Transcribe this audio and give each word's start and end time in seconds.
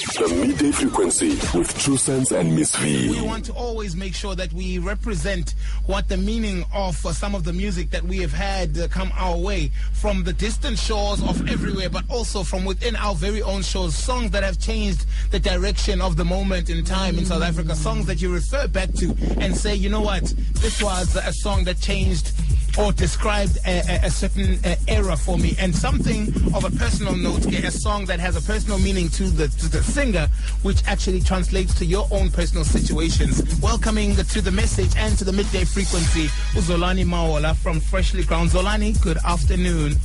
The 0.00 0.46
midday 0.46 0.72
frequency 0.72 1.30
with 1.56 1.78
True 1.78 1.98
Sense 1.98 2.32
and 2.32 2.56
Miss 2.56 2.74
V. 2.76 3.10
We 3.10 3.20
want 3.20 3.44
to 3.44 3.52
always 3.52 3.94
make 3.94 4.14
sure 4.14 4.34
that 4.34 4.50
we 4.50 4.78
represent 4.78 5.54
what 5.84 6.08
the 6.08 6.16
meaning 6.16 6.64
of 6.74 7.04
uh, 7.04 7.12
some 7.12 7.34
of 7.34 7.44
the 7.44 7.52
music 7.52 7.90
that 7.90 8.02
we 8.04 8.16
have 8.18 8.32
had 8.32 8.78
uh, 8.78 8.88
come 8.88 9.12
our 9.14 9.36
way 9.36 9.70
from 9.92 10.24
the 10.24 10.32
distant 10.32 10.78
shores 10.78 11.22
of 11.22 11.46
everywhere, 11.50 11.90
but 11.90 12.04
also 12.08 12.42
from 12.42 12.64
within 12.64 12.96
our 12.96 13.14
very 13.14 13.42
own 13.42 13.60
shores. 13.60 13.94
Songs 13.94 14.30
that 14.30 14.42
have 14.42 14.58
changed 14.58 15.04
the 15.32 15.38
direction 15.38 16.00
of 16.00 16.16
the 16.16 16.24
moment 16.24 16.70
in 16.70 16.82
time 16.82 17.18
in 17.18 17.26
South 17.26 17.42
Africa. 17.42 17.74
Songs 17.74 18.06
that 18.06 18.22
you 18.22 18.32
refer 18.32 18.66
back 18.68 18.90
to 18.94 19.14
and 19.38 19.54
say, 19.54 19.74
you 19.74 19.90
know 19.90 20.00
what, 20.00 20.24
this 20.54 20.82
was 20.82 21.14
a 21.16 21.32
song 21.32 21.64
that 21.64 21.78
changed 21.78 22.32
or 22.78 22.92
described 22.92 23.58
a, 23.66 23.80
a, 23.88 24.06
a 24.06 24.10
certain 24.10 24.58
uh, 24.64 24.74
era 24.88 25.16
for 25.16 25.36
me 25.38 25.54
and 25.58 25.74
something 25.74 26.28
of 26.54 26.64
a 26.64 26.70
personal 26.78 27.14
note 27.16 27.44
a 27.46 27.70
song 27.70 28.04
that 28.06 28.20
has 28.20 28.36
a 28.36 28.40
personal 28.42 28.78
meaning 28.78 29.08
to 29.08 29.24
the, 29.30 29.48
to 29.48 29.68
the 29.68 29.82
singer 29.82 30.28
which 30.62 30.82
actually 30.86 31.20
translates 31.20 31.74
to 31.78 31.84
your 31.84 32.06
own 32.10 32.30
personal 32.30 32.64
situations 32.64 33.42
welcoming 33.60 34.14
to 34.16 34.40
the 34.40 34.50
message 34.50 34.92
and 34.96 35.18
to 35.18 35.24
the 35.24 35.32
midday 35.32 35.64
frequency 35.64 36.26
uzolani 36.54 37.04
Mahola 37.04 37.54
from 37.56 37.80
Freshlyground 37.80 38.50
zolani 38.50 39.00
good 39.02 39.18
afternoon 39.26 39.96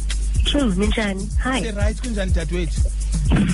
True, 0.46 0.72
Ninjani. 0.74 1.28
Hi. 1.40 1.70
right 1.72 1.96
kunjani 1.98 2.32
dadewethu 2.34 2.82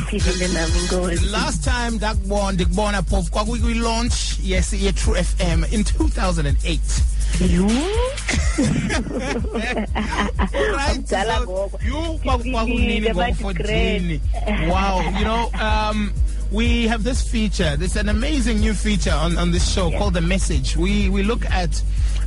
Philile 0.09 0.47
nami 0.53 0.79
inkosi. 0.79 1.31
last 1.31 1.63
time 1.63 1.91
ndakubona 1.97 2.51
ndikubona 2.51 3.01
phofu 3.03 3.31
kwakwi-launch 3.31 4.13
yes 4.43 4.73
ye-true 4.73 5.23
fm 5.23 5.63
in 5.71 5.81
2008 5.83 6.79
You? 7.39 7.65
right 10.75 11.01
so 11.07 11.17
you 11.83 12.19
kwaku- 12.23 12.51
kwakunini 12.51 13.01
Fikile, 13.01 13.13
bathi 13.13 13.43
ngo-14 13.43 13.53
great. 13.55 14.21
wow 14.69 15.01
you 15.17 15.25
know 15.25 15.49
um 15.59 16.13
we 16.51 16.85
have 16.85 17.05
this 17.05 17.21
feature. 17.21 17.77
There's 17.77 17.95
an 17.95 18.09
amazing 18.09 18.59
new 18.59 18.73
feature 18.73 19.13
on, 19.13 19.37
on 19.37 19.51
this 19.51 19.71
show 19.73 19.89
called 19.91 20.15
the 20.15 20.19
message. 20.21 20.75
We 20.75 21.07
we 21.07 21.23
look 21.23 21.45
at 21.49 21.81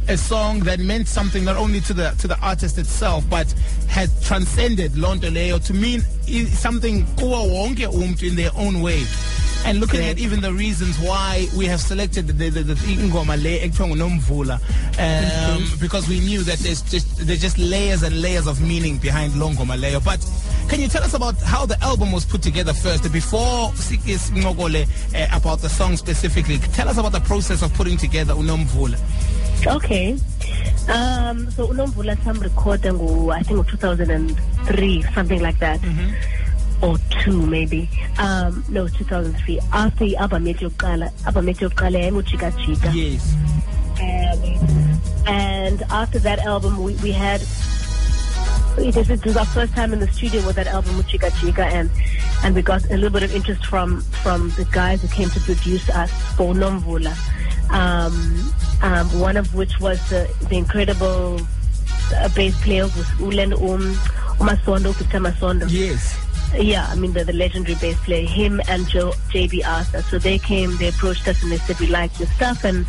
a 0.09 0.17
song 0.17 0.61
that 0.61 0.81
meant 0.81 1.09
something 1.09 1.45
not 1.45 1.57
only 1.59 1.83
to 1.83 1.93
the 1.93 2.11
to 2.21 2.27
the 2.29 2.39
artist 2.41 2.79
itself 2.79 3.29
but 3.29 3.53
had 3.87 4.09
transcended 4.23 4.93
leyo 4.93 5.63
to 5.67 5.75
mean 5.75 6.01
something 6.49 7.05
kuwo 7.17 7.45
wonke 7.53 7.87
umuntu 7.87 8.23
in 8.27 8.35
their 8.35 8.51
own 8.57 8.81
way 8.81 9.05
and 9.65 9.81
looking 9.81 10.01
Great. 10.01 10.11
at 10.11 10.19
even 10.19 10.41
the 10.41 10.53
reasons 10.53 10.99
why 10.99 11.47
we 11.57 11.67
have 11.67 11.81
selected 11.81 12.27
the, 12.27 12.51
the, 12.51 12.63
the 12.63 12.75
ingoma 12.75 13.37
le 13.43 13.61
ekuthiwa 13.61 13.89
ngunomvula 13.89 14.61
um, 14.99 15.65
because 15.81 16.09
we 16.09 16.21
knew 16.21 16.43
that 16.43 16.59
there's 16.59 16.83
just 16.83 17.27
there's 17.27 17.41
just 17.41 17.59
layers 17.59 18.03
and 18.03 18.21
layers 18.21 18.47
of 18.47 18.61
meaning 18.61 18.99
behind 18.99 19.35
lo 19.37 19.51
ngoma 19.51 19.77
leyo 19.77 20.01
but 20.05 20.21
can 20.69 20.81
you 20.81 20.89
tell 20.89 21.03
us 21.03 21.15
about 21.15 21.37
how 21.43 21.67
the 21.67 21.81
album 21.83 22.13
was 22.13 22.25
put 22.25 22.43
together 22.43 22.73
first 22.75 23.11
before 23.13 23.71
sincokole 23.73 24.85
uh, 25.15 25.37
about 25.37 25.61
the 25.61 25.69
song 25.69 25.97
specifically 25.97 26.59
tell 26.59 26.89
us 26.89 26.99
about 26.99 27.13
the 27.13 27.21
process 27.21 27.63
of 27.63 27.73
putting 27.75 27.97
together 27.97 28.35
unomvula 28.35 28.99
Okay. 29.67 30.19
Um, 30.93 31.51
so 31.51 31.69
unomvula 31.69 32.17
sam 32.25 32.39
recorder 32.41 32.93
ngu 32.93 33.33
I 33.33 33.43
think 33.43 33.67
2003 33.69 35.03
something 35.15 35.41
like 35.41 35.59
that. 35.61 35.81
Or 36.83 36.99
two 37.23 37.47
maybe. 37.47 37.89
Um, 38.19 38.65
no 38.69 38.89
2003. 38.89 39.61
After 39.73 40.05
i-album 40.05 40.45
yethu 40.45 40.71
yokuqala, 40.71 41.11
album 41.27 41.47
yethu 41.47 41.69
yokuqala 41.71 41.99
yayingujika 42.03 42.51
jika. 42.65 42.93
yes 42.95 43.35
Um, 43.95 45.01
and 45.27 45.83
after 45.91 46.19
that 46.19 46.41
album, 46.41 46.83
we, 46.83 46.95
we 46.97 47.13
had 47.13 47.41
it 48.77 48.97
was, 48.97 49.37
our 49.37 49.45
first 49.47 49.73
time 49.75 49.93
in 49.93 50.01
the 50.01 50.09
studio 50.09 50.45
with 50.45 50.57
that 50.57 50.67
album 50.67 50.97
with 50.97 51.07
Jika 51.07 51.31
Jika 51.31 51.61
and 51.73 51.89
and 52.43 52.55
we 52.55 52.63
got 52.63 52.85
a 52.91 52.95
little 52.95 53.11
bit 53.11 53.23
of 53.23 53.35
interest 53.35 53.65
from 53.67 54.01
from 54.01 54.51
the 54.51 54.65
guys 54.73 55.01
who 55.03 55.09
came 55.09 55.31
to 55.31 55.41
produce 55.41 55.89
us 55.91 56.11
for 56.35 56.55
Nomvula. 56.55 57.15
Um, 57.71 58.53
um, 58.83 59.21
one 59.21 59.37
of 59.37 59.55
which 59.55 59.79
was 59.81 59.99
the, 60.11 60.29
the 60.51 60.57
incredible 60.59 61.41
uh, 62.17 62.29
bass 62.35 62.61
player 62.63 62.83
was 62.85 63.07
Ulen 63.19 63.53
Um 63.55 63.95
Umasondo, 64.39 64.93
Victor 64.95 65.21
Masondo. 65.21 65.67
yes 65.71 66.21
Yeah, 66.57 66.87
I 66.89 66.95
mean 66.95 67.13
the, 67.13 67.25
the 67.25 67.33
legendary 67.33 67.77
bass 67.81 67.99
player, 68.05 68.27
him 68.27 68.61
and 68.69 68.89
Joe 68.89 69.13
JB 69.31 69.67
Arthur. 69.67 70.03
So 70.03 70.19
they 70.19 70.39
came, 70.39 70.77
they 70.77 70.89
approached 70.89 71.27
us, 71.29 71.43
and 71.43 71.51
they 71.51 71.59
said 71.59 71.79
we 71.81 71.87
like 71.89 72.19
your 72.19 72.29
stuff, 72.29 72.65
and 72.65 72.87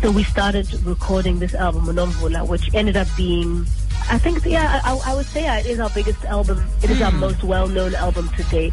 so 0.00 0.10
we 0.10 0.24
started 0.24 0.72
recording 0.84 1.40
this 1.40 1.54
album 1.54 1.84
Monomvula, 1.84 2.48
which 2.48 2.72
ended 2.74 2.96
up 2.96 3.06
being, 3.18 3.66
I 4.08 4.16
think, 4.16 4.46
yeah, 4.46 4.80
I, 4.82 4.98
I 5.06 5.14
would 5.14 5.26
say 5.26 5.46
it 5.58 5.66
is 5.66 5.78
our 5.78 5.90
biggest 5.90 6.24
album. 6.24 6.64
It 6.82 6.90
is 6.90 7.02
our 7.02 7.12
most 7.12 7.44
well-known 7.44 7.94
album 7.94 8.30
to 8.30 8.42
date. 8.44 8.72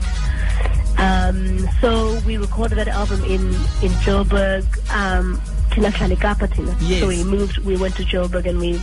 Um, 0.98 1.68
so 1.82 2.18
we 2.26 2.38
recorded 2.38 2.78
that 2.78 2.88
album 2.88 3.24
in 3.26 3.48
in 3.84 3.92
Joburg. 4.06 4.66
Um, 4.92 5.42
Tina 5.72 5.90
Klalikapa, 5.90 6.52
Tina. 6.54 6.76
Yes. 6.82 7.02
So 7.02 7.08
we 7.08 7.24
moved. 7.24 7.58
We 7.60 7.76
went 7.76 7.96
to 7.98 8.04
Joburg, 8.04 8.48
and 8.48 8.60
we 8.60 8.80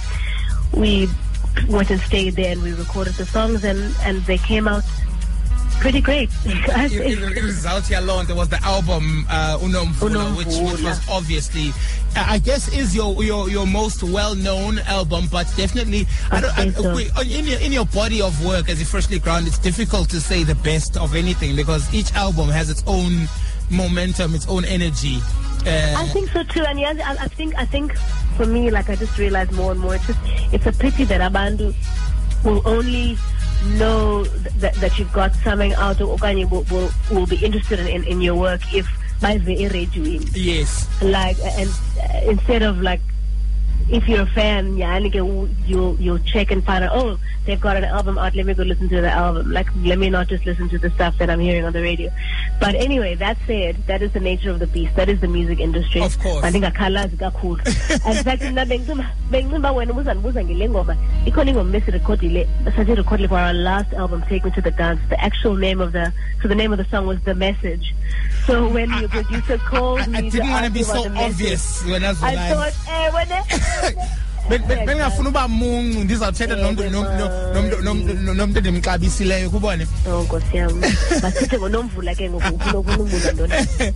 we 0.73 1.09
went 1.69 1.91
and 1.91 2.01
stayed 2.01 2.37
there, 2.37 2.53
and 2.53 2.63
we 2.63 2.73
recorded 2.75 3.15
the 3.15 3.27
songs, 3.27 3.65
and 3.65 3.95
and 4.03 4.23
they 4.27 4.39
came 4.39 4.69
out 4.69 4.85
pretty 5.81 6.01
great. 6.01 6.31
It, 6.45 6.89
think. 6.89 7.01
it, 7.07 7.37
it 7.39 7.43
was 7.43 7.87
here 7.89 7.99
alone. 7.99 8.27
There 8.27 8.37
was 8.37 8.49
the 8.49 8.63
album 8.63 9.27
uh, 9.29 9.59
which, 9.59 10.47
which 10.47 10.83
was 10.83 11.01
obviously, 11.09 11.71
uh, 12.17 12.27
I 12.29 12.39
guess, 12.39 12.73
is 12.77 12.95
your 12.95 13.23
your, 13.23 13.49
your 13.49 13.67
most 13.67 14.03
well 14.03 14.35
known 14.35 14.79
album. 14.81 15.29
But 15.31 15.53
definitely, 15.57 16.07
I 16.31 16.41
I, 16.57 16.71
so. 16.71 16.95
we- 16.95 17.11
in 17.23 17.47
your 17.47 17.59
in 17.61 17.73
your 17.73 17.87
body 17.87 18.21
of 18.21 18.45
work 18.45 18.69
as 18.69 18.81
a 18.81 18.85
Freshlyground, 18.85 19.47
it's 19.47 19.59
difficult 19.59 20.09
to 20.11 20.21
say 20.21 20.45
the 20.45 20.55
best 20.57 20.97
of 20.97 21.15
anything 21.15 21.57
because 21.57 21.93
each 21.95 22.13
album 22.15 22.49
has 22.49 22.71
its 22.71 22.83
own 22.87 23.29
momentum, 23.71 24.35
its 24.35 24.47
own 24.49 24.65
energy. 24.65 25.19
Uh, 25.67 25.95
I 25.97 26.07
think 26.09 26.29
so 26.31 26.43
too, 26.43 26.63
and 26.65 26.79
yes, 26.79 27.01
I, 27.03 27.25
I 27.25 27.29
think 27.29 27.55
I 27.57 27.65
think 27.65 27.97
for 28.37 28.45
me, 28.47 28.71
like 28.71 28.91
I 28.91 28.97
just 28.97 29.17
realized 29.19 29.53
more 29.53 29.73
and 29.73 29.81
more, 29.81 29.95
it's 29.95 30.07
just 30.07 30.19
it's 30.53 30.67
a 30.67 30.73
pity 30.73 31.05
that 31.05 31.21
Abandu 31.21 31.73
will 32.45 32.61
only 32.67 33.17
know 33.79 34.25
th- 34.25 34.55
that, 34.57 34.75
that 34.77 34.99
you've 34.99 35.13
got 35.13 35.35
something 35.37 35.75
out 35.75 36.01
of 36.01 36.09
Okanye 36.09 36.49
will, 36.51 36.65
will, 36.71 36.91
will 37.11 37.27
be 37.27 37.37
interested 37.37 37.81
in, 37.81 37.87
in, 37.87 38.05
in 38.05 38.21
your 38.21 38.35
work 38.35 38.61
if 38.75 38.87
by 39.21 39.39
the 39.39 39.69
radio 39.69 40.03
yes. 40.35 40.89
like 41.03 41.39
and 41.43 41.71
uh, 42.03 42.31
instead 42.31 42.63
of 42.63 42.81
like 42.81 43.01
if 43.91 44.09
you're 44.09 44.23
a 44.23 44.27
fan 44.27 44.77
yeah 44.77 44.97
and 44.97 45.15
you 45.15 45.49
you'll 45.67 46.01
you'll 46.01 46.19
check 46.21 46.51
and 46.51 46.65
find 46.65 46.85
out 46.85 46.91
oh 46.95 47.19
they've 47.45 47.61
got 47.61 47.77
an 47.77 47.85
album 47.85 48.17
out 48.19 48.35
let 48.35 48.47
me 48.47 48.55
go 48.55 48.63
listen 48.63 48.89
to 48.89 49.01
the 49.01 49.11
album. 49.11 49.51
Like 49.51 49.67
let 49.83 49.99
me 49.99 50.09
not 50.11 50.29
just 50.29 50.47
listen 50.47 50.69
to 50.71 50.79
the 50.79 50.91
stuff 50.91 51.19
that 51.19 51.29
i'm 51.29 51.41
hearing 51.41 51.65
on 51.65 51.73
the 51.73 51.83
radio. 51.83 52.11
But 52.61 52.75
anyway 52.75 53.15
that 53.17 53.37
said 53.47 53.77
that 53.87 54.03
is 54.03 54.13
the 54.13 54.21
nature 54.21 54.51
of 54.51 54.59
the 54.59 54.67
beast. 54.67 54.95
That 54.97 55.09
is 55.09 55.21
the 55.21 55.29
music 55.29 55.61
industry. 55.61 56.01
Of 56.01 56.19
course. 56.19 56.45
I 56.45 56.51
think 56.51 56.65
akhalazi 56.65 57.19
kakhulu 57.19 57.61
and 58.07 58.19
in 58.19 58.25
fact 58.25 58.43
mna 58.43 58.65
bengicima 59.31 59.73
wena 59.73 59.93
ubuzandibuza 59.93 60.45
ngile 60.45 60.69
ngoma 60.69 60.97
ikhona 61.27 61.51
ingoma 61.51 61.77
esirekhodile 61.77 62.49
sasirekhodile 62.77 63.29
for 63.29 63.39
our 63.39 63.53
last 63.53 63.93
album 63.93 64.23
take 64.23 64.45
me 64.45 64.51
to 64.51 64.61
the 64.61 64.71
dance. 64.71 65.01
The 65.09 65.21
actual 65.23 65.57
name 65.57 65.81
of 65.81 65.93
the 65.93 66.13
so 66.43 66.49
the 66.49 66.55
name 66.55 66.73
of 66.73 66.79
the 66.79 66.87
song 66.87 67.07
was 67.07 67.21
the 67.25 67.35
message. 67.35 67.95
So 68.47 68.69
when 68.69 68.91
your 69.01 69.09
producer 69.09 69.59
called 69.59 70.01
I, 70.01 70.19
I 70.19 70.21
didn't 70.29 70.51
want 70.51 70.67
to 70.67 70.71
be 70.71 70.83
so 70.83 71.05
obvious 71.17 71.85
when 71.85 72.05
I 72.05 72.09
was 72.09 72.23
I 72.23 72.35
like. 72.35 72.75
thought, 72.75 72.89
eh, 72.89 73.11
when 73.11 73.29
bengingafuna 74.49 75.29
uba 75.29 75.49
mungu 75.49 76.05
ndizawuthetha 76.05 76.57
nomntu 76.57 78.59
endimxabisileyo 78.59 79.51
kubone 79.51 79.87
oh 80.09 80.23
nkosi 80.23 80.57
yam 80.57 80.81
masithethe 81.23 81.59
ngonomvula 81.59 82.15
ke 82.15 82.31
ngoku 82.31 82.55
ufuna 82.55 82.79
ukunomvula 82.79 83.33
ntoni 83.33 83.55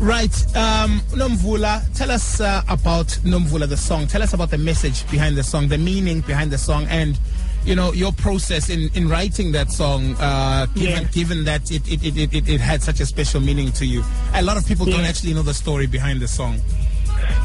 Right. 0.00 0.32
Um, 0.56 1.00
Nomvula, 1.14 1.82
tell 1.94 2.10
us 2.10 2.40
uh, 2.40 2.62
about 2.68 3.08
Nomvula, 3.24 3.68
the 3.68 3.76
song. 3.76 4.06
Tell 4.06 4.22
us 4.22 4.32
about 4.32 4.50
the 4.50 4.56
message 4.58 5.06
behind 5.10 5.36
the 5.36 5.42
song, 5.42 5.68
the 5.68 5.76
meaning 5.76 6.20
behind 6.22 6.50
the 6.50 6.56
song, 6.58 6.86
and 6.88 7.18
you 7.66 7.74
know 7.74 7.92
your 7.92 8.12
process 8.12 8.70
in, 8.70 8.88
in 8.94 9.08
writing 9.08 9.52
that 9.52 9.70
song. 9.70 10.16
Uh, 10.18 10.64
given 10.74 11.02
Yes. 11.02 11.14
given 11.14 11.44
that 11.44 11.70
it 11.70 11.86
it, 11.92 12.02
it, 12.16 12.32
it 12.34 12.48
it 12.48 12.60
had 12.60 12.82
such 12.82 13.00
a 13.00 13.06
special 13.06 13.40
meaning 13.42 13.70
to 13.72 13.84
you, 13.84 14.02
a 14.34 14.40
lot 14.42 14.56
of 14.56 14.66
people 14.66 14.86
don't 14.86 15.04
actually 15.04 15.34
know 15.34 15.42
the 15.42 15.52
story 15.54 15.86
behind 15.86 16.20
the 16.20 16.28
song. 16.28 16.58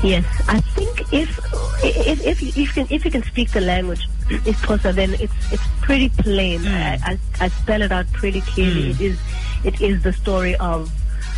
Yes, 0.03 0.25
I 0.47 0.59
think 0.59 1.13
if 1.13 1.39
if 1.83 2.21
if 2.25 2.41
you, 2.41 2.49
if 2.49 2.57
you 2.57 2.67
can 2.67 2.87
if 2.89 3.05
you 3.05 3.11
can 3.11 3.23
speak 3.23 3.51
the 3.51 3.61
language, 3.61 4.07
if 4.29 4.61
possible, 4.61 4.93
then 4.93 5.13
it's 5.15 5.33
it's 5.51 5.63
pretty 5.81 6.09
plain. 6.09 6.65
I, 6.67 6.95
I 7.03 7.19
I 7.41 7.47
spell 7.49 7.81
it 7.81 7.91
out 7.91 8.05
pretty 8.13 8.41
clearly. 8.41 8.91
It 8.91 9.01
is 9.01 9.19
it 9.63 9.81
is 9.81 10.03
the 10.03 10.13
story 10.13 10.55
of, 10.57 10.91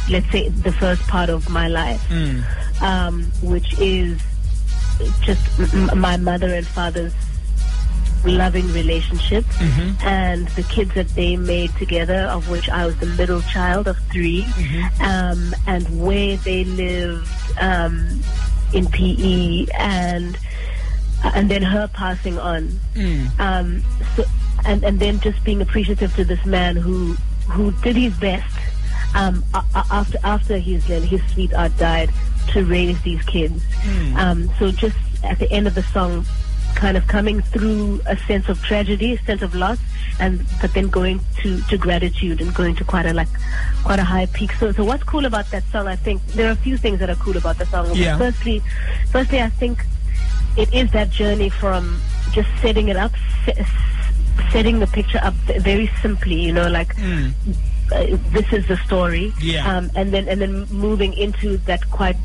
let's 0.10 0.30
say, 0.32 0.50
the 0.50 0.74
first 0.74 1.02
part 1.08 1.30
of 1.30 1.50
my 1.50 1.68
life, 1.70 2.02
um, 2.82 3.24
which 3.42 3.80
is 3.80 4.20
just 5.22 5.42
my 5.96 6.18
mother 6.18 6.54
and 6.54 6.66
father's 6.68 7.14
loving 8.26 8.68
relationship 8.74 9.46
and 10.04 10.48
the 10.50 10.64
kids 10.64 10.92
that 10.96 11.08
they 11.10 11.38
made 11.38 11.72
together 11.78 12.22
of 12.32 12.50
which 12.50 12.68
I 12.68 12.86
was 12.86 12.98
the 12.98 13.06
middle 13.06 13.42
child 13.44 13.88
of 13.88 13.96
3 14.12 14.44
um, 15.00 15.54
and 15.68 16.04
where 16.04 16.36
they 16.38 16.64
lived 16.66 17.30
um, 17.62 18.20
in 18.74 18.86
PE 18.88 19.68
and 19.78 20.38
and 21.24 21.50
then 21.50 21.62
her 21.64 21.88
passing 21.88 22.38
on. 22.38 22.80
Um, 23.40 23.84
so, 24.16 24.24
and 24.66 24.84
and 24.84 25.00
then 25.00 25.20
just 25.20 25.44
being 25.44 25.62
appreciative 25.62 26.16
to 26.16 26.24
this 26.26 26.46
man 26.46 26.76
who 26.76 27.14
who 27.50 27.72
did 27.82 27.96
his 27.96 28.14
best 28.18 28.54
um, 29.16 29.44
after 29.92 30.18
after 30.24 30.58
his 30.58 30.84
his 30.86 31.22
sweetheart 31.34 31.72
died 31.78 32.12
to 32.50 32.66
raise 32.66 33.02
these 33.04 33.22
kids. 33.24 33.64
Um, 34.18 34.50
so 34.60 34.72
just 34.72 34.98
at 35.24 35.40
the 35.40 35.52
end 35.52 35.68
of 35.68 35.76
the 35.76 35.84
song, 35.84 36.26
kind 36.78 36.96
of 36.96 37.08
coming 37.08 37.42
through 37.42 38.00
a 38.06 38.16
sense 38.28 38.48
of 38.50 38.62
tragedy, 38.62 39.14
a 39.14 39.18
sense 39.26 39.42
of 39.42 39.56
loss, 39.56 39.80
and 40.20 40.46
but 40.62 40.72
then 40.76 40.88
going 40.90 41.20
to, 41.42 41.60
to 41.70 41.78
gratitude 41.78 42.40
and 42.40 42.54
going 42.54 42.76
to 42.76 42.84
quite 42.84 43.06
a 43.08 43.14
like 43.14 43.28
quite 43.84 43.98
a 44.00 44.04
high 44.04 44.28
peak. 44.28 44.52
So 44.60 44.72
so 44.72 44.84
what's 44.86 45.04
cool 45.04 45.26
about 45.26 45.50
that 45.52 45.64
song? 45.72 45.88
I 45.88 45.96
think 45.96 46.24
there 46.38 46.48
are 46.48 46.52
a 46.52 46.56
few 46.68 46.78
things 46.78 47.00
that 47.00 47.10
are 47.10 47.16
cool 47.16 47.36
about 47.38 47.58
the 47.58 47.66
song. 47.66 47.90
Yeah. 47.96 48.18
Firstly, 48.18 48.62
firstly, 49.12 49.42
I 49.42 49.50
think 49.50 49.84
it 50.56 50.72
is 50.74 50.92
that 50.92 51.10
journey 51.10 51.50
from 51.50 52.00
just 52.32 52.50
setting 52.62 52.90
it 52.90 52.96
up, 52.98 53.12
se- 53.46 53.66
setting 54.52 54.80
the 54.80 54.88
picture 54.88 55.20
up 55.24 55.34
very 55.70 55.90
simply. 56.02 56.36
You 56.36 56.54
know, 56.54 56.68
like 56.70 56.96
Mm. 56.98 57.34
uh, 57.92 58.18
this 58.38 58.54
is 58.54 58.68
the 58.68 58.78
story, 58.86 59.34
Yeah. 59.42 59.66
um, 59.78 59.90
and 59.96 60.14
then 60.14 60.28
and 60.30 60.40
then 60.42 60.68
moving 60.70 61.14
into 61.14 61.58
that 61.66 61.90
quite. 61.90 62.18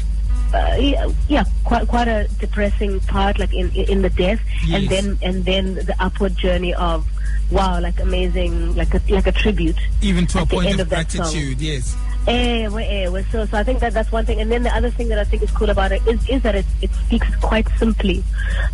Uh, 0.53 0.77
yeah, 0.79 1.11
yeah, 1.29 1.45
quite 1.65 1.89
quite 1.89 2.09
a 2.09 2.29
depressing 2.39 3.01
part, 3.01 3.39
like 3.39 3.55
in 3.55 3.71
in 3.73 4.03
the 4.03 4.11
death, 4.11 4.41
and 4.71 4.89
then 4.89 5.19
and 5.23 5.45
then 5.45 5.75
the 5.75 5.95
upward 5.99 6.37
journey 6.37 6.75
of, 6.75 7.07
wow, 7.51 7.81
like 7.81 7.99
amazing, 8.01 8.75
like 8.77 8.93
a 8.95 9.01
like 9.09 9.27
a 9.27 9.33
tribute. 9.33 9.79
Even 10.03 10.27
to 10.27 10.43
a 10.43 10.47
point 10.47 10.75
of 10.75 10.81
of 10.81 10.89
gratitude, 10.91 11.61
yes. 11.61 11.97
Eh, 12.27 12.69
eh, 12.69 13.09
well, 13.09 13.25
so 13.33 13.47
so 13.47 13.57
I 13.57 13.65
think 13.65 13.81
that 13.81 13.95
that's 13.95 14.13
one 14.13 14.27
thing, 14.27 14.41
and 14.41 14.53
then 14.53 14.63
the 14.63 14.75
other 14.77 14.91
thing 14.91 15.09
that 15.09 15.19
I 15.19 15.25
think 15.25 15.43
is 15.43 15.51
cool 15.51 15.71
about 15.71 15.91
it 15.91 16.07
is 16.07 16.29
is 16.29 16.43
that 16.43 16.55
it 16.55 16.67
it 16.83 16.93
speaks 17.07 17.35
quite 17.37 17.67
simply, 17.79 18.23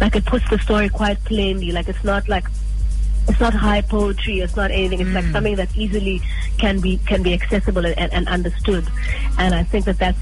like 0.01 0.17
it 0.17 0.27
puts 0.27 0.49
the 0.51 0.59
story 0.59 0.89
quite 0.89 1.23
plainly, 1.25 1.71
like 1.71 1.89
it's 1.89 2.03
not 2.03 2.29
like 2.29 2.45
it's 3.29 3.41
not 3.41 3.55
high 3.55 3.83
poetry. 3.83 4.41
It's 4.41 4.57
not 4.57 4.71
anything. 4.71 5.01
It's 5.01 5.11
like 5.11 5.27
something 5.27 5.57
that 5.57 5.77
easily 5.77 6.21
can 6.59 6.81
be 6.81 6.99
can 7.07 7.23
be 7.23 7.35
accessible 7.35 7.85
and, 7.87 7.97
and, 7.99 8.13
and 8.13 8.29
understood. 8.29 8.89
And 9.39 9.55
I 9.55 9.63
think 9.63 9.85
that 9.85 9.99
that's 9.99 10.19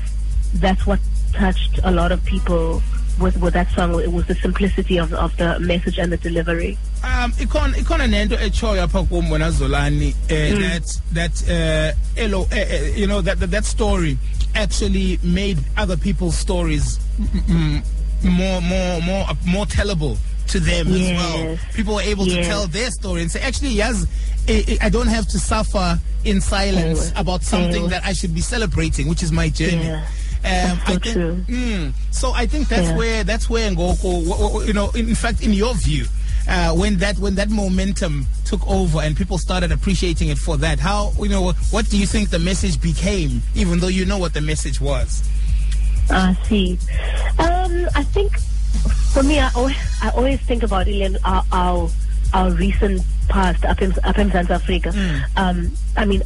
that's 0.54 0.86
what 0.86 1.00
touched 1.40 1.80
a 1.84 1.90
lot 1.90 2.12
of 2.12 2.24
people 2.24 2.82
with 3.20 3.36
with 3.40 3.54
that 3.54 3.70
song. 3.70 3.98
It 4.00 4.12
was 4.12 4.26
the 4.26 4.34
simplicity 4.34 4.98
of 4.98 5.12
of 5.14 5.36
the 5.36 5.58
message 5.60 5.98
and 5.98 6.12
the 6.12 6.16
delivery. 6.18 6.76
um 7.04 7.32
ikhona 7.32 7.74
ikhona 7.76 8.06
nento 8.08 8.36
echoyo 8.38 8.82
apha 8.86 9.08
kum 9.08 9.26
wena 9.30 9.50
Zolani 9.52 10.14
eh, 10.28 10.52
Mm. 10.52 10.60
that 10.60 10.86
that 11.12 11.34
uh 11.48 12.20
elo, 12.22 12.46
eh, 12.50 12.92
you 12.96 13.06
know 13.06 13.20
that, 13.22 13.38
that 13.40 13.50
that 13.50 13.64
story 13.64 14.18
actually 14.54 15.18
made 15.22 15.58
other 15.76 15.96
people's 15.96 16.36
stories 16.36 16.98
more 18.22 18.60
more 18.60 19.00
more 19.02 19.26
more 19.46 19.66
tellable 19.66 20.16
to 20.48 20.60
them 20.60 20.86
as 20.88 21.10
well 21.12 21.58
people 21.74 21.94
were 21.94 22.02
able 22.02 22.24
to 22.24 22.42
tell 22.44 22.66
their 22.66 22.90
story 22.90 23.20
and 23.22 23.30
say 23.30 23.40
actually 23.40 23.70
yes 23.70 24.06
I 24.80 24.88
don't 24.90 25.08
have 25.08 25.26
to 25.28 25.38
suffer 25.38 26.00
in 26.24 26.40
silence 26.40 27.12
about 27.16 27.42
something 27.42 27.88
that 27.88 28.04
I 28.04 28.12
should 28.12 28.34
be 28.34 28.40
celebrating 28.40 29.08
which 29.08 29.22
is 29.22 29.30
my 29.32 29.48
journey 29.48 29.84
Yeah. 29.86 30.06
Um, 30.46 30.78
so 30.78 30.92
I 30.92 30.96
think, 30.98 31.02
true. 31.04 31.44
Mm, 31.48 31.92
so 32.10 32.32
I 32.32 32.46
think 32.46 32.68
that's 32.68 32.88
Yeah. 32.88 32.96
where 32.96 33.24
that's 33.24 33.50
where 33.50 33.70
Ngoko, 33.70 34.66
you 34.66 34.72
know, 34.72 34.90
in 34.90 35.14
fact, 35.14 35.42
in 35.42 35.52
your 35.52 35.74
view, 35.74 36.06
uh, 36.48 36.72
when 36.72 36.98
that 36.98 37.18
when 37.18 37.34
that 37.34 37.50
momentum 37.50 38.26
took 38.44 38.66
over 38.68 39.00
and 39.00 39.16
people 39.16 39.38
started 39.38 39.72
appreciating 39.72 40.28
it 40.28 40.38
for 40.38 40.56
that, 40.58 40.78
how 40.78 41.12
you 41.18 41.28
know 41.28 41.52
what 41.70 41.88
do 41.90 41.98
you 41.98 42.06
think 42.06 42.30
the 42.30 42.38
message 42.38 42.80
became, 42.80 43.42
even 43.54 43.80
though 43.80 43.88
you 43.88 44.04
know 44.04 44.18
what 44.18 44.32
the 44.34 44.40
message 44.40 44.80
was? 44.80 45.22
I 46.10 46.36
see. 46.48 46.78
Um, 47.38 47.88
I 47.96 48.04
think 48.04 48.38
for 49.12 49.22
me, 49.24 49.40
I 49.40 49.50
always, 49.56 49.76
I 50.02 50.10
always 50.10 50.40
think 50.42 50.62
about 50.62 50.86
Ilian, 50.86 51.16
our, 51.24 51.44
our 51.50 51.90
our 52.32 52.50
recent 52.52 53.02
past 53.28 53.64
up 53.64 53.82
in 53.82 53.92
up 54.04 54.16
in 54.18 54.30
South 54.30 54.50
Africa. 54.50 54.92
Um, 55.36 55.72
I 55.96 56.04
mean, 56.04 56.22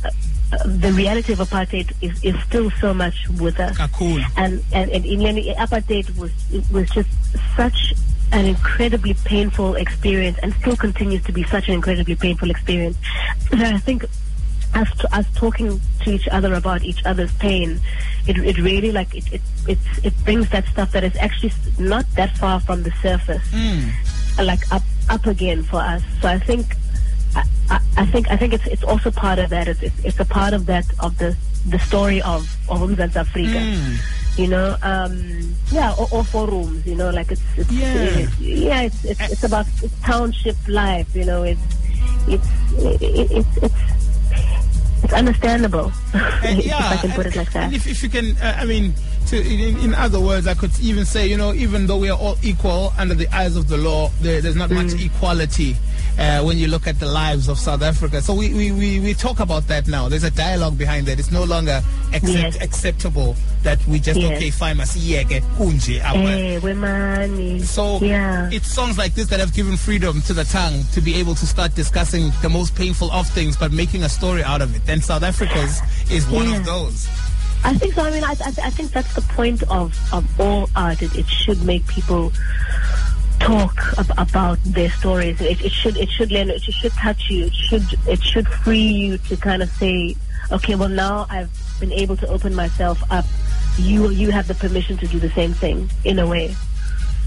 the 0.67 0.93
reality 0.93 1.33
of 1.33 1.39
apartheid 1.39 1.93
is, 2.01 2.23
is 2.25 2.35
still 2.43 2.71
so 2.81 2.93
much 2.93 3.29
with 3.39 3.61
us. 3.61 3.77
Ah, 3.79 3.89
cool. 3.93 4.19
And 4.37 4.63
and 4.73 4.91
and 4.91 5.07
Ilian, 5.07 5.37
apartheid 5.57 6.17
was 6.19 6.33
it 6.53 6.65
was 6.73 6.91
just 6.91 7.09
such 7.57 7.95
an 8.33 8.45
incredibly 8.47 9.15
painful 9.25 9.75
experience, 9.77 10.39
and 10.43 10.53
still 10.55 10.77
continues 10.77 11.23
to 11.25 11.33
be 11.33 11.45
such 11.45 11.69
an 11.69 11.75
incredibly 11.75 12.17
painful 12.17 12.51
experience. 12.51 12.97
That 13.51 13.75
I 13.75 13.79
think 13.79 14.05
us, 14.75 14.89
us 15.13 15.27
talking 15.35 15.81
to 16.03 16.11
each 16.11 16.29
other 16.29 16.55
about 16.55 16.85
each 16.85 17.05
other's 17.05 17.33
pain, 17.35 17.81
it, 18.27 18.39
it 18.39 18.59
really 18.59 18.93
like 18.93 19.15
it, 19.15 19.33
it 19.33 19.43
it 19.69 19.79
it 20.05 20.25
brings 20.25 20.49
that 20.51 20.67
stuff 20.67 20.93
that 20.93 21.05
is 21.05 21.17
actually 21.17 21.53
not 21.79 22.07
that 22.17 22.37
far 22.39 22.61
from 22.61 22.83
the 22.83 22.93
surface, 23.03 23.43
Mm. 23.53 23.91
like 24.45 24.61
up 24.73 24.83
up 25.09 25.27
again 25.27 25.63
for 25.63 25.81
us. 25.81 26.03
So 26.21 26.29
I 26.29 26.39
think. 26.41 26.75
I, 27.35 27.45
I- 27.71 27.81
I 27.97 28.07
think 28.07 28.31
I 28.31 28.37
think 28.37 28.53
it's 28.55 28.67
it's 28.67 28.83
also 28.85 29.11
part 29.11 29.39
of 29.39 29.51
that. 29.51 29.69
It's 29.69 29.83
it's, 29.83 29.99
it's 30.05 30.21
a 30.21 30.25
part 30.25 30.55
of 30.55 30.67
that 30.67 30.87
of 31.01 31.17
the 31.19 31.37
the 31.69 31.79
story 31.79 32.21
of 32.23 32.43
of 32.69 32.81
Umzantsi 32.81 33.21
Afrika. 33.25 33.61
Mm. 33.61 33.97
You 34.39 34.47
know, 34.49 34.77
um, 34.83 35.55
yeah, 35.71 35.93
or, 35.99 36.09
or 36.11 36.25
forums. 36.25 36.87
You 36.87 36.95
know, 36.95 37.11
like 37.11 37.31
it's, 37.31 37.43
it's 37.57 37.71
Yeah. 37.71 37.95
it- 37.95 38.39
yeah, 38.41 38.81
it's 38.83 39.05
it's, 39.05 39.21
it's 39.33 39.45
about 39.45 39.67
it's 39.83 39.95
township 40.01 40.57
life. 40.69 41.15
You 41.15 41.25
know, 41.27 41.43
it's 41.43 41.61
it's 42.27 42.49
it, 42.79 43.03
it's 43.03 43.57
it's 43.63 43.75
it's 45.05 45.13
understandable. 45.13 45.93
And 46.15 46.59
if 46.63 46.67
yeah, 46.67 46.79
I 46.89 46.97
can 46.97 47.11
put 47.13 47.27
it 47.27 47.37
like 47.37 47.53
that. 47.53 47.65
and 47.65 47.75
if, 47.75 47.87
if 47.87 48.03
you 48.03 48.09
can, 48.09 48.37
uh, 48.39 48.57
I 48.59 48.65
mean, 48.65 48.95
to, 49.31 49.37
in, 49.41 49.77
in 49.79 49.95
other 49.95 50.21
words, 50.21 50.47
I 50.47 50.55
could 50.55 50.73
even 50.81 51.05
say, 51.05 51.27
you 51.29 51.37
know, 51.37 51.53
even 51.55 51.87
though 51.87 51.99
we 51.99 52.11
are 52.11 52.19
all 52.19 52.37
equal 52.43 52.93
under 52.99 53.15
the 53.15 53.29
eyes 53.35 53.57
of 53.57 53.69
the 53.69 53.77
law, 53.77 54.11
there, 54.21 54.41
there's 54.41 54.57
not 54.57 54.71
much 54.71 54.89
Mm. 54.89 55.07
equality 55.07 55.77
uh, 56.19 56.43
when 56.43 56.59
you 56.59 56.67
look 56.69 56.87
at 56.87 56.99
the 56.99 57.07
lives 57.07 57.49
of 57.49 57.59
South 57.59 57.83
Africa. 57.83 58.21
So 58.21 58.35
we, 58.35 58.53
we, 58.53 58.73
we, 58.73 58.99
we 59.01 59.15
talk 59.15 59.39
about 59.41 59.67
that 59.69 59.87
now. 59.87 60.09
There's 60.09 60.25
a 60.25 60.31
dialogue 60.31 60.77
behind 60.77 61.07
that. 61.07 61.19
It's 61.21 61.31
no 61.31 61.45
longer 61.45 61.81
accept, 62.13 62.29
Yes. 62.57 62.61
acceptable 62.61 63.37
that 63.63 63.79
we 63.87 64.01
just, 64.01 64.19
Yes. 64.19 64.37
okay, 64.37 64.51
fine, 64.51 64.77
masiyeke, 64.79 65.41
kunje, 65.57 66.03
our- 66.03 66.17
Eh, 66.17 66.59
wemani. 66.61 67.61
so 67.63 67.99
yeah. 68.01 68.49
it's 68.53 68.67
songs 68.73 68.99
like 68.99 69.15
this 69.15 69.29
that 69.29 69.39
have 69.39 69.55
given 69.55 69.77
freedom 69.77 70.21
to 70.23 70.33
the 70.35 70.45
tongue 70.45 70.83
to 70.93 71.01
be 71.01 71.15
able 71.15 71.35
to 71.37 71.47
start 71.47 71.75
discussing 71.75 72.33
the 72.43 72.49
most 72.49 72.75
painful 72.75 73.11
of 73.13 73.29
things, 73.29 73.57
but 73.57 73.71
making 73.71 74.03
a 74.03 74.09
story 74.09 74.43
out 74.43 74.61
of 74.61 74.75
it. 74.75 74.83
And 74.89 75.03
South 75.05 75.23
Africa's 75.23 75.81
is 76.11 76.27
one 76.29 76.49
Yeah. 76.49 76.57
of 76.59 76.65
those. 76.67 77.09
I 77.63 77.75
think 77.75 77.95
so. 77.95 78.03
I 78.03 78.11
mean, 78.11 78.25
I, 78.25 78.31
I, 78.33 78.53
I 78.65 78.71
think 78.71 78.91
that's 78.93 79.15
the 79.15 79.21
point 79.23 79.63
of, 79.65 79.99
of 80.13 80.41
all 80.41 80.69
art. 80.75 81.03
It, 81.03 81.15
it 81.17 81.27
should 81.27 81.63
make 81.63 81.87
people 81.87 82.33
talk 83.39 83.75
ab- 83.99 84.13
about 84.19 84.59
their 84.65 84.91
stories. 84.91 85.41
It, 85.41 85.61
it 85.65 85.73
should 85.73 85.97
it 85.97 86.11
should 86.11 86.31
learn. 86.33 86.51
It 86.51 86.63
should 86.63 86.93
touch 86.93 87.29
you. 87.31 87.47
It 87.47 87.55
should 87.55 87.85
it 88.07 88.23
should 88.23 88.49
free 88.49 88.79
you 88.79 89.19
to 89.19 89.37
kind 89.37 89.63
of 89.63 89.71
say, 89.71 90.17
okay, 90.53 90.75
well 90.75 90.89
now 90.89 91.27
I've 91.31 91.51
been 91.81 91.93
able 91.93 92.17
to 92.19 92.29
open 92.29 92.55
myself 92.55 93.03
up. 93.11 93.25
You 93.79 94.11
you 94.11 94.31
have 94.31 94.49
the 94.49 94.55
permission 94.55 94.97
to 94.99 95.07
do 95.07 95.19
the 95.19 95.31
same 95.31 95.53
thing 95.55 95.91
in 96.05 96.19
a 96.19 96.27
way. 96.27 96.55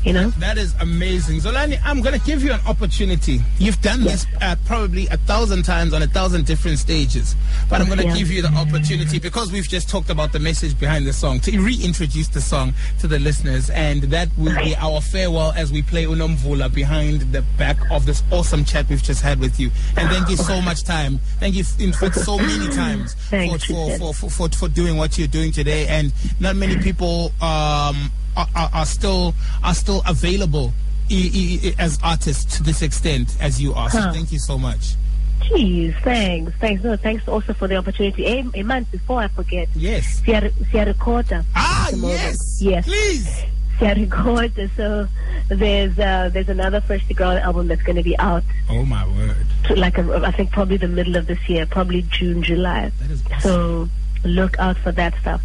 You 0.04 0.12
know. 0.14 0.30
That 0.32 0.58
is 0.58 0.76
amazing. 0.82 1.40
Zolani, 1.40 1.80
I'm 1.84 2.02
going 2.02 2.18
to 2.20 2.26
give 2.26 2.44
you 2.44 2.52
an 2.52 2.60
opportunity. 2.68 3.40
You've 3.58 3.82
done 3.82 4.04
this 4.04 4.26
uh, 4.42 4.56
probably 4.66 5.08
a 5.08 5.18
thousand 5.18 5.64
times 5.64 5.94
on 5.94 6.02
a 6.02 6.08
thousand 6.08 6.46
different 6.46 6.80
stages, 6.80 7.36
but 7.70 7.80
I'm 7.80 7.88
going 7.88 8.00
to 8.00 8.08
Yeah. 8.08 8.18
give 8.18 8.30
you 8.30 8.42
the 8.42 8.50
opportunity 8.50 9.18
because 9.20 9.52
we've 9.52 9.68
just 9.68 9.90
talked 9.90 10.10
about 10.10 10.34
the 10.34 10.40
message 10.40 10.78
behind 10.78 11.08
the 11.08 11.14
song 11.14 11.40
to 11.42 11.58
reintroduce 11.58 12.28
the 12.28 12.42
song 12.42 12.74
to 13.00 13.08
the 13.08 13.18
listeners, 13.18 13.70
and 13.70 14.04
that 14.04 14.28
will 14.38 14.56
be 14.58 14.76
our 14.76 15.00
farewell 15.00 15.54
as 15.56 15.72
we 15.72 15.82
play 15.82 16.04
Unomvula 16.04 16.74
behind 16.74 17.22
the 17.32 17.42
back 17.58 17.78
of 17.90 18.06
this 18.06 18.24
awesome 18.32 18.66
chat 18.66 18.90
we've 18.90 19.02
just 19.04 19.22
had 19.22 19.40
with 19.40 19.58
you. 19.60 19.72
And 19.96 20.10
thank 20.10 20.30
you 20.30 20.36
so 20.36 20.62
much, 20.62 20.84
time. 20.84 21.20
Thank 21.40 21.56
you, 21.56 21.64
in 21.80 21.94
fact, 21.94 22.16
so 22.16 22.38
many 22.38 22.68
times 22.76 23.14
for, 23.30 23.58
for, 23.60 23.98
for, 23.98 24.14
for, 24.14 24.30
for, 24.30 24.50
for 24.50 24.68
doing 24.68 24.98
what 24.98 25.18
you're 25.18 25.28
doing 25.30 25.54
today. 25.54 25.88
And 25.88 26.12
not 26.42 26.58
many 26.58 26.78
people 26.78 27.32
um, 27.42 28.12
are, 28.38 28.48
are, 28.56 28.70
are 28.74 28.86
still 28.86 29.34
are 29.64 29.74
still 29.74 30.02
available 30.08 30.74
i- 31.12 31.32
i- 31.64 31.76
as 31.80 32.00
artists 32.04 32.58
to 32.58 32.64
this 32.64 32.82
extent 32.82 33.36
as 33.40 33.62
you 33.62 33.74
are. 33.74 33.90
So 33.90 34.00
Huh. 34.02 34.14
thank 34.14 34.32
you 34.32 34.40
so 34.40 34.58
much. 34.58 34.96
Jeez, 35.42 35.94
thanks, 36.04 36.54
thanks. 36.60 36.84
No, 36.84 36.96
thanks 36.96 37.28
also 37.28 37.54
for 37.54 37.68
the 37.68 37.76
opportunity. 37.76 38.26
A, 38.26 38.46
a 38.56 38.64
month 38.64 38.90
before 38.92 39.20
I 39.22 39.28
forget, 39.28 39.68
Yes. 39.76 40.22
Sierra 40.24 40.50
Sierra 40.72 40.88
Recorder. 40.94 41.44
Ah, 41.56 41.88
at 41.88 41.92
the 41.92 41.98
moment. 41.98 42.20
yes. 42.22 42.62
Yes. 42.62 42.86
Please. 42.86 43.44
Sierra 43.78 44.00
Recorder. 44.00 44.70
So 44.78 45.08
there's 45.50 46.00
uh, 46.00 46.30
there's 46.32 46.48
another 46.48 46.80
Freshlyground 46.80 47.42
album 47.42 47.68
that's 47.68 47.82
going 47.84 47.98
to 47.98 48.04
be 48.04 48.18
out 48.20 48.44
Oh 48.70 48.86
my 48.86 49.06
word. 49.06 49.36
to 49.66 49.76
like 49.76 49.98
a, 49.98 50.22
I 50.26 50.32
think 50.32 50.52
probably 50.52 50.78
the 50.78 50.88
middle 50.88 51.18
of 51.18 51.28
this 51.28 51.50
year, 51.50 51.66
probably 51.66 52.04
June, 52.04 52.42
July. 52.42 52.92
That 53.00 53.12
is 53.12 53.22
awesome. 53.26 53.40
So 53.42 53.90
look 54.24 54.58
out 54.60 54.78
for 54.78 54.92
that 54.92 55.14
stuff. 55.22 55.42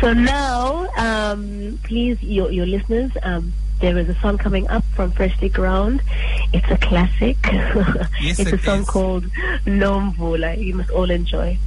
So 0.00 0.12
now, 0.12 0.86
um, 0.96 1.78
please, 1.84 2.22
your 2.22 2.50
your 2.50 2.66
listeners, 2.66 3.10
um, 3.22 3.52
there 3.80 3.96
is 3.98 4.08
a 4.08 4.14
song 4.20 4.38
coming 4.38 4.68
up 4.68 4.84
from 4.94 5.12
Freshlyground. 5.12 6.00
It's 6.52 6.70
a 6.70 6.78
classic. 6.78 7.36
Yes, 8.20 8.40
it's 8.40 8.52
a 8.52 8.58
song 8.58 8.80
is. 8.80 8.88
called 8.88 9.24
Nomvula. 9.64 10.58
You 10.62 10.74
must 10.74 10.90
all 10.90 11.10
enjoy. 11.10 11.58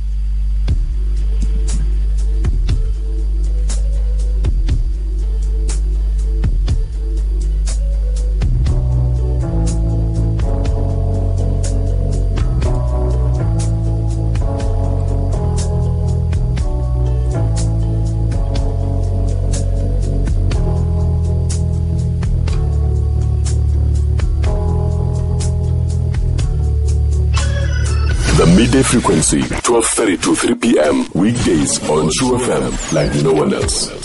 Frequency, 28.91 29.39
12.30 29.39 30.21
to 30.21 30.35
3 30.35 30.55
p.m. 30.55 31.05
Weekdays 31.13 31.79
on 31.89 32.11
True 32.11 32.37
FM 32.37 32.93
like 32.93 33.23
no 33.23 33.31
one 33.31 33.53
else. 33.53 34.00